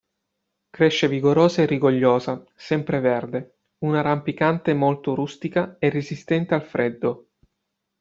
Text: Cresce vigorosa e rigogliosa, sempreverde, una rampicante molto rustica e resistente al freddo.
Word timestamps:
Cresce 0.71 1.07
vigorosa 1.07 1.61
e 1.61 1.67
rigogliosa, 1.67 2.43
sempreverde, 2.55 3.59
una 3.85 4.01
rampicante 4.01 4.73
molto 4.73 5.13
rustica 5.13 5.75
e 5.77 5.91
resistente 5.91 6.55
al 6.55 6.63
freddo. 6.63 7.29